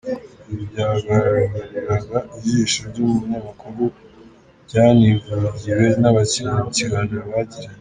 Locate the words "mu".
6.65-6.69